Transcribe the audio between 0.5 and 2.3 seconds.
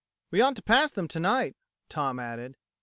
to pass them tonight," Tom